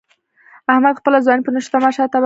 [0.71, 2.19] احمد خپله ځواني په نشو تماشو تباه کړ.